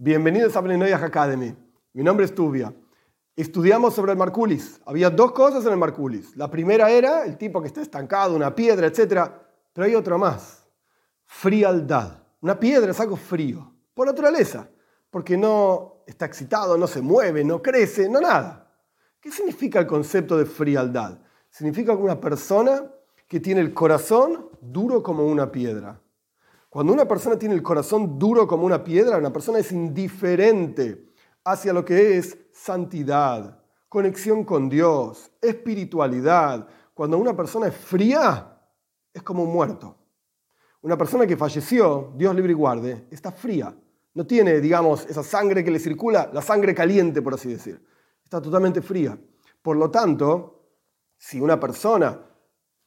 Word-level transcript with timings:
Bienvenidos 0.00 0.54
a 0.54 0.60
Benenoyah 0.60 1.04
Academy. 1.04 1.56
Mi 1.92 2.04
nombre 2.04 2.24
es 2.24 2.32
Tubia. 2.32 2.72
Estudiamos 3.34 3.94
sobre 3.94 4.12
el 4.12 4.18
Marculis. 4.18 4.80
Había 4.86 5.10
dos 5.10 5.32
cosas 5.32 5.66
en 5.66 5.72
el 5.72 5.76
Marculis. 5.76 6.36
La 6.36 6.48
primera 6.48 6.88
era 6.88 7.24
el 7.24 7.36
tipo 7.36 7.60
que 7.60 7.66
está 7.66 7.82
estancado, 7.82 8.36
una 8.36 8.54
piedra, 8.54 8.86
etc. 8.86 9.28
Pero 9.72 9.84
hay 9.84 9.96
otra 9.96 10.16
más. 10.16 10.64
Frialdad. 11.24 12.22
Una 12.40 12.60
piedra 12.60 12.92
es 12.92 13.00
algo 13.00 13.16
frío, 13.16 13.74
por 13.92 14.06
naturaleza, 14.06 14.70
porque 15.10 15.36
no 15.36 16.04
está 16.06 16.26
excitado, 16.26 16.78
no 16.78 16.86
se 16.86 17.00
mueve, 17.00 17.42
no 17.42 17.60
crece, 17.60 18.08
no 18.08 18.20
nada. 18.20 18.72
¿Qué 19.20 19.32
significa 19.32 19.80
el 19.80 19.88
concepto 19.88 20.38
de 20.38 20.46
frialdad? 20.46 21.18
Significa 21.50 21.92
una 21.94 22.20
persona 22.20 22.88
que 23.26 23.40
tiene 23.40 23.62
el 23.62 23.74
corazón 23.74 24.48
duro 24.60 25.02
como 25.02 25.26
una 25.26 25.50
piedra. 25.50 26.00
Cuando 26.68 26.92
una 26.92 27.08
persona 27.08 27.38
tiene 27.38 27.54
el 27.54 27.62
corazón 27.62 28.18
duro 28.18 28.46
como 28.46 28.66
una 28.66 28.84
piedra, 28.84 29.16
una 29.16 29.32
persona 29.32 29.58
es 29.58 29.72
indiferente 29.72 31.08
hacia 31.44 31.72
lo 31.72 31.82
que 31.82 32.18
es 32.18 32.36
santidad, 32.52 33.62
conexión 33.88 34.44
con 34.44 34.68
Dios, 34.68 35.30
espiritualidad. 35.40 36.68
Cuando 36.92 37.16
una 37.16 37.34
persona 37.34 37.68
es 37.68 37.74
fría, 37.74 38.60
es 39.14 39.22
como 39.22 39.44
un 39.44 39.52
muerto. 39.52 39.96
Una 40.82 40.98
persona 40.98 41.26
que 41.26 41.38
falleció, 41.38 42.12
Dios 42.16 42.34
libre 42.34 42.52
y 42.52 42.54
guarde, 42.54 43.06
está 43.10 43.32
fría. 43.32 43.74
No 44.12 44.26
tiene, 44.26 44.60
digamos, 44.60 45.06
esa 45.06 45.22
sangre 45.22 45.64
que 45.64 45.70
le 45.70 45.78
circula, 45.78 46.30
la 46.32 46.42
sangre 46.42 46.74
caliente, 46.74 47.22
por 47.22 47.34
así 47.34 47.48
decir. 47.48 47.82
Está 48.22 48.42
totalmente 48.42 48.82
fría. 48.82 49.18
Por 49.62 49.76
lo 49.76 49.90
tanto, 49.90 50.72
si 51.16 51.40
una 51.40 51.58
persona, 51.58 52.20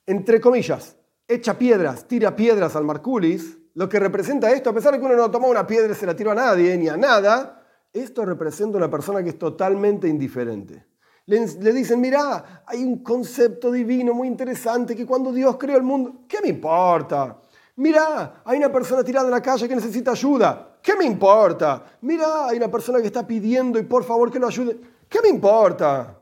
entre 0.06 0.40
comillas, 0.40 0.98
echa 1.28 1.58
piedras, 1.58 2.08
tira 2.08 2.36
piedras 2.36 2.76
al 2.76 2.86
Marculis, 2.86 3.58
lo 3.74 3.88
que 3.88 4.00
representa 4.00 4.52
esto, 4.52 4.70
a 4.70 4.74
pesar 4.74 4.94
de 4.94 5.00
que 5.00 5.06
uno 5.06 5.16
no 5.16 5.32
tomó 5.32 5.48
una 5.48 5.66
piedra 5.66 5.92
y 5.92 5.96
se 5.96 6.06
la 6.06 6.16
tiró 6.16 6.32
a 6.32 6.36
nadie 6.36 6.78
ni 6.78 6.90
a 6.90 6.98
nada, 6.98 7.64
esto 7.94 8.26
representa 8.26 8.78
una 8.78 8.90
persona 8.90 9.24
que 9.24 9.30
es 9.30 9.40
totalmente 9.40 10.08
indiferente. 10.08 10.86
Le, 11.26 11.72
dicen, 11.72 12.02
mira, 12.02 12.64
hay 12.66 12.84
un 12.84 13.04
concepto 13.04 13.72
divino 13.72 14.14
muy 14.14 14.28
interesante 14.28 14.96
que 14.96 15.06
cuando 15.06 15.32
Dios 15.32 15.56
creó 15.58 15.78
el 15.78 15.84
mundo, 15.84 16.26
¿qué 16.28 16.40
me 16.42 16.50
importa? 16.50 17.40
Mira, 17.78 18.42
hay 18.44 18.58
una 18.58 18.72
persona 18.72 19.04
tirada 19.04 19.28
en 19.28 19.32
la 19.32 19.42
calle 19.42 19.68
que 19.68 19.76
necesita 19.76 20.12
ayuda, 20.12 20.80
¿qué 20.82 20.96
me 20.96 21.06
importa? 21.06 21.86
Mira, 22.02 22.48
hay 22.48 22.58
una 22.58 22.70
persona 22.70 23.00
que 23.00 23.08
está 23.08 23.26
pidiendo 23.26 23.80
y 23.80 23.84
por 23.84 24.04
favor 24.04 24.30
que 24.30 24.40
lo 24.40 24.48
ayude, 24.48 24.80
¿qué 25.08 25.22
me 25.22 25.30
importa? 25.30 26.20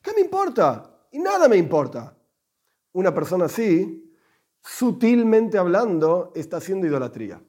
¿Qué 0.00 0.12
me 0.14 0.20
importa? 0.20 0.90
Y 1.10 1.18
nada 1.18 1.48
me 1.48 1.56
importa. 1.56 2.14
Una 2.92 3.12
persona 3.14 3.46
así 3.46 4.01
sutilmente 4.62 5.58
hablando, 5.58 6.32
está 6.34 6.58
haciendo 6.58 6.86
idolatría. 6.86 7.42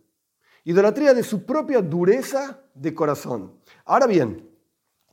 Idolatría 0.66 1.14
de 1.14 1.23
su 1.23 1.45
propia 1.45 1.81
dureza 1.81 2.59
de 2.73 2.94
corazón. 2.94 3.59
Ahora 3.86 4.08
bien, 4.08 4.50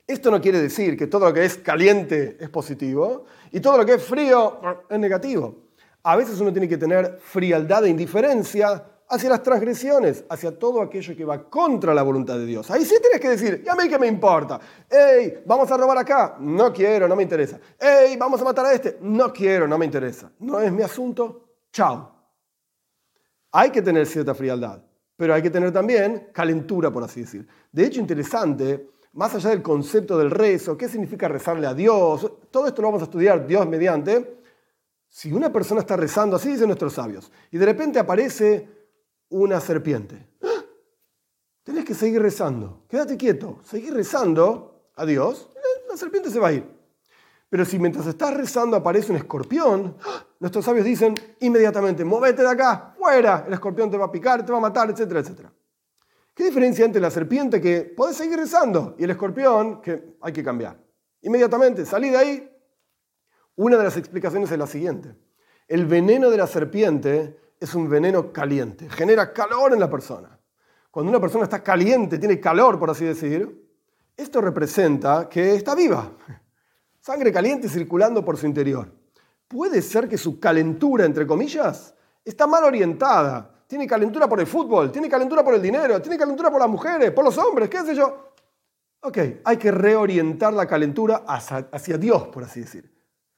esto 0.06 0.30
no 0.30 0.40
quiere 0.40 0.60
decir 0.60 0.96
que 0.96 1.06
todo 1.06 1.26
lo 1.26 1.34
que 1.34 1.44
es 1.44 1.56
caliente 1.58 2.36
es 2.40 2.48
positivo 2.48 3.24
y 3.52 3.60
todo 3.60 3.78
lo 3.78 3.86
que 3.86 3.94
es 3.94 4.02
frío 4.02 4.60
es 4.88 4.98
negativo. 4.98 5.70
A 6.02 6.16
veces 6.16 6.40
uno 6.40 6.52
tiene 6.52 6.68
que 6.68 6.78
tener 6.78 7.18
frialdad 7.20 7.84
e 7.84 7.90
indiferencia 7.90 8.84
hacia 9.08 9.28
las 9.28 9.42
transgresiones, 9.42 10.24
hacia 10.28 10.56
todo 10.56 10.80
aquello 10.80 11.16
que 11.16 11.24
va 11.24 11.50
contra 11.50 11.92
la 11.92 12.02
voluntad 12.02 12.38
de 12.38 12.46
Dios. 12.46 12.70
Ahí 12.70 12.84
sí 12.84 12.96
tienes 13.00 13.20
que 13.20 13.28
decir, 13.28 13.62
¿y 13.66 13.68
a 13.68 13.74
mí 13.74 13.88
qué 13.88 13.98
me 13.98 14.06
importa? 14.06 14.60
¡Ey, 14.88 15.42
vamos 15.44 15.70
a 15.70 15.76
robar 15.76 15.98
acá! 15.98 16.36
No 16.38 16.72
quiero, 16.72 17.08
no 17.08 17.16
me 17.16 17.24
interesa. 17.24 17.58
¡Ey, 17.78 18.16
vamos 18.16 18.40
a 18.40 18.44
matar 18.44 18.66
a 18.66 18.72
este! 18.72 18.98
No 19.00 19.32
quiero, 19.32 19.66
no 19.66 19.76
me 19.76 19.84
interesa. 19.84 20.30
No 20.38 20.60
es 20.60 20.72
mi 20.72 20.82
asunto, 20.82 21.49
Chao. 21.72 22.20
Hay 23.52 23.70
que 23.70 23.82
tener 23.82 24.06
cierta 24.06 24.34
frialdad, 24.34 24.82
pero 25.16 25.34
hay 25.34 25.42
que 25.42 25.50
tener 25.50 25.72
también 25.72 26.28
calentura, 26.32 26.90
por 26.90 27.02
así 27.02 27.22
decir. 27.22 27.46
De 27.72 27.84
hecho, 27.84 28.00
interesante, 28.00 28.90
más 29.12 29.34
allá 29.34 29.50
del 29.50 29.62
concepto 29.62 30.16
del 30.18 30.30
rezo, 30.30 30.76
qué 30.76 30.88
significa 30.88 31.28
rezarle 31.28 31.66
a 31.66 31.74
Dios, 31.74 32.30
todo 32.50 32.66
esto 32.66 32.82
lo 32.82 32.88
vamos 32.88 33.02
a 33.02 33.04
estudiar 33.04 33.46
Dios 33.46 33.66
mediante. 33.66 34.40
Si 35.08 35.32
una 35.32 35.52
persona 35.52 35.80
está 35.80 35.96
rezando, 35.96 36.36
así 36.36 36.50
dicen 36.50 36.68
nuestros 36.68 36.92
sabios, 36.92 37.32
y 37.50 37.58
de 37.58 37.66
repente 37.66 37.98
aparece 37.98 38.68
una 39.30 39.60
serpiente, 39.60 40.28
tenés 41.64 41.84
que 41.84 41.94
seguir 41.94 42.22
rezando. 42.22 42.84
Quédate 42.88 43.16
quieto, 43.16 43.60
seguir 43.64 43.92
rezando 43.94 44.90
a 44.94 45.04
Dios, 45.04 45.50
la 45.88 45.96
serpiente 45.96 46.30
se 46.30 46.38
va 46.38 46.48
a 46.48 46.52
ir. 46.52 46.80
Pero 47.48 47.64
si 47.64 47.80
mientras 47.80 48.06
estás 48.06 48.32
rezando 48.34 48.76
aparece 48.76 49.10
un 49.10 49.18
escorpión, 49.18 49.96
nuestros 50.40 50.64
sabios 50.64 50.86
dicen 50.86 51.14
inmediatamente, 51.40 52.04
movete 52.04 52.42
de 52.42 52.48
acá, 52.48 52.94
fuera, 52.98 53.44
el 53.46 53.52
escorpión 53.52 53.90
te 53.90 53.98
va 53.98 54.06
a 54.06 54.10
picar, 54.10 54.44
te 54.44 54.50
va 54.50 54.58
a 54.58 54.62
matar, 54.62 54.90
etcétera, 54.90 55.20
etcétera. 55.20 55.52
¿Qué 56.34 56.44
diferencia 56.44 56.86
entre 56.86 57.00
la 57.00 57.10
serpiente 57.10 57.60
que 57.60 57.82
podés 57.82 58.16
seguir 58.16 58.38
rezando 58.38 58.96
y 58.98 59.04
el 59.04 59.10
escorpión 59.10 59.82
que 59.82 60.16
hay 60.22 60.32
que 60.32 60.42
cambiar? 60.42 60.82
Inmediatamente, 61.20 61.84
salí 61.84 62.08
de 62.08 62.16
ahí. 62.16 62.50
Una 63.56 63.76
de 63.76 63.84
las 63.84 63.98
explicaciones 63.98 64.50
es 64.50 64.58
la 64.58 64.66
siguiente. 64.66 65.14
El 65.68 65.84
veneno 65.84 66.30
de 66.30 66.38
la 66.38 66.46
serpiente 66.46 67.38
es 67.60 67.74
un 67.74 67.90
veneno 67.90 68.32
caliente, 68.32 68.88
genera 68.88 69.34
calor 69.34 69.74
en 69.74 69.80
la 69.80 69.90
persona. 69.90 70.40
Cuando 70.90 71.10
una 71.10 71.20
persona 71.20 71.44
está 71.44 71.62
caliente, 71.62 72.18
tiene 72.18 72.40
calor, 72.40 72.78
por 72.78 72.88
así 72.88 73.04
decir, 73.04 73.70
esto 74.16 74.40
representa 74.40 75.28
que 75.28 75.54
está 75.54 75.74
viva, 75.74 76.12
Sangre 77.00 77.32
caliente 77.32 77.68
circulando 77.68 78.24
por 78.24 78.36
su 78.36 78.46
interior. 78.46 78.99
Puede 79.50 79.82
ser 79.82 80.08
que 80.08 80.16
su 80.16 80.38
calentura, 80.38 81.04
entre 81.04 81.26
comillas, 81.26 81.92
está 82.24 82.46
mal 82.46 82.62
orientada. 82.62 83.64
Tiene 83.66 83.84
calentura 83.84 84.28
por 84.28 84.38
el 84.38 84.46
fútbol, 84.46 84.92
tiene 84.92 85.08
calentura 85.08 85.42
por 85.42 85.54
el 85.54 85.60
dinero, 85.60 86.00
tiene 86.00 86.16
calentura 86.16 86.52
por 86.52 86.60
las 86.60 86.68
mujeres, 86.68 87.10
por 87.10 87.24
los 87.24 87.36
hombres, 87.36 87.68
qué 87.68 87.80
sé 87.80 87.96
yo. 87.96 88.30
Ok, 89.00 89.18
hay 89.42 89.56
que 89.56 89.72
reorientar 89.72 90.52
la 90.52 90.66
calentura 90.68 91.24
hacia, 91.26 91.98
Dios, 91.98 92.28
por 92.28 92.44
así 92.44 92.60
decir. 92.60 92.94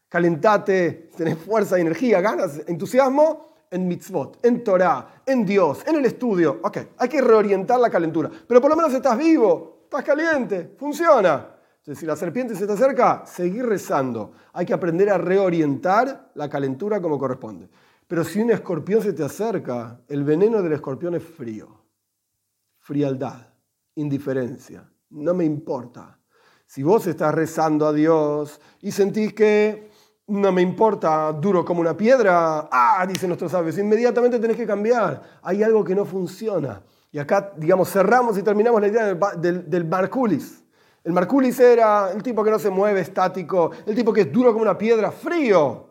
Calentate, 0.06 1.09
tenés 1.17 1.39
fuerza, 1.39 1.78
energía, 1.78 2.21
ganas, 2.21 2.61
entusiasmo 2.67 3.55
en 3.71 3.89
mitzvot, 3.89 4.39
en 4.44 4.62
Torah, 4.62 5.23
en 5.25 5.47
Dios, 5.47 5.83
en 5.87 5.97
el 5.97 6.05
estudio. 6.05 6.61
Ok, 6.62 6.77
hay 6.99 7.09
que 7.09 7.23
reorientar 7.23 7.81
la 7.81 7.89
calentura. 7.89 8.31
Pero 8.47 8.61
por 8.61 8.69
lo 8.69 8.77
menos 8.77 8.93
estás 8.93 9.17
vivo, 9.17 9.84
estás 9.84 10.05
caliente, 10.05 10.75
funciona. 10.77 11.56
Entonces, 11.82 11.98
si 11.98 12.06
la 12.06 12.15
serpiente 12.15 12.54
se 12.54 12.65
te 12.65 12.75
acerca, 12.75 13.26
seguir 13.26 13.66
rezando. 13.66 14.34
Hay 14.53 14.65
que 14.65 14.72
aprender 14.72 15.10
a 15.10 15.19
reorientar 15.19 16.31
la 16.34 16.48
calentura 16.48 17.03
como 17.03 17.19
corresponde. 17.19 17.69
Pero 18.06 18.22
si 18.22 18.41
un 18.41 18.53
escorpión 18.53 19.03
se 19.03 19.12
te 19.12 19.25
acerca, 19.25 20.00
el 20.06 20.22
veneno 20.22 20.62
del 20.62 20.75
escorpión 20.75 21.16
es 21.16 21.25
frío. 21.25 21.82
Frialdad, 22.78 23.48
indiferencia. 23.97 24.88
No 25.10 25.34
me 25.34 25.44
importa. 25.44 26.20
Si 26.66 26.84
vos 26.84 27.04
estás 27.09 27.34
rezando 27.34 27.88
a 27.88 27.93
Dios 27.93 28.60
y 28.81 28.93
sentís 28.93 29.34
que 29.34 29.91
no 30.28 30.53
me 30.53 30.62
importa, 30.62 31.32
duro 31.32 31.64
como 31.64 31.81
una 31.81 31.97
piedra, 31.97 32.69
ah, 32.70 33.04
dicen 33.09 33.28
nuestros 33.28 33.50
sabios, 33.50 33.76
inmediatamente 33.76 34.38
tenés 34.38 34.56
que 34.56 34.69
cambiar. 34.69 35.20
Hay 35.43 35.64
algo 35.64 35.82
que 35.82 35.97
no 35.97 36.04
funciona. 36.04 36.81
Y 37.10 37.19
acá, 37.19 37.53
digamos, 37.56 37.91
cerramos 37.91 38.38
y 38.38 38.44
terminamos 38.44 38.81
la 38.81 38.87
idea 38.87 39.04
del, 39.06 39.19
del, 39.41 39.69
del 39.69 39.84
Marculis. 39.84 40.62
El 41.05 41.13
Marculis 41.13 41.59
era 41.59 42.13
el 42.13 42.23
tipo 42.23 42.45
que 42.45 42.51
no 42.51 42.59
se 42.59 42.71
mueve, 42.71 43.01
estático, 43.01 43.73
el 43.87 43.95
tipo 43.95 44.13
que 44.13 44.23
es 44.23 44.33
duro 44.33 44.53
como 44.53 44.63
una 44.63 44.79
piedra, 44.79 45.11
frío. 45.11 45.89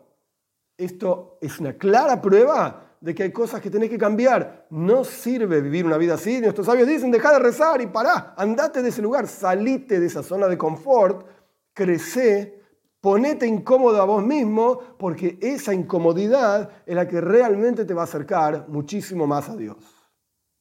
Esto 0.76 1.38
es 1.40 1.60
una 1.60 1.74
clara 1.74 2.20
prueba 2.20 2.96
de 2.98 3.14
que 3.14 3.24
hay 3.24 3.32
cosas 3.32 3.60
que 3.60 3.68
tenés 3.68 3.90
que 3.90 3.98
cambiar. 3.98 4.66
No 4.70 5.04
sirve 5.04 5.60
vivir 5.60 5.84
una 5.84 5.98
vida 5.98 6.14
así. 6.14 6.40
Nuestros 6.40 6.66
sabios 6.66 6.88
dicen, 6.88 7.10
deja 7.10 7.32
de 7.32 7.40
rezar 7.40 7.82
y 7.82 7.88
pará, 7.88 8.34
andate 8.38 8.80
de 8.80 8.88
ese 8.88 9.02
lugar, 9.02 9.26
salite 9.26 10.00
de 10.00 10.06
esa 10.06 10.22
zona 10.22 10.48
de 10.48 10.56
confort, 10.56 11.26
crece, 11.74 12.62
ponete 13.00 13.46
incómodo 13.46 14.00
a 14.00 14.06
vos 14.06 14.24
mismo, 14.24 14.80
porque 14.98 15.38
esa 15.42 15.74
incomodidad 15.74 16.70
es 16.86 16.94
la 16.94 17.06
que 17.06 17.20
realmente 17.20 17.84
te 17.84 17.92
va 17.92 18.02
a 18.02 18.04
acercar 18.04 18.66
muchísimo 18.68 19.26
más 19.26 19.50
a 19.50 19.56
Dios. 19.56 20.01